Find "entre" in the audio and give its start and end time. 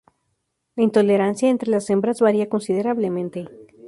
1.49-1.69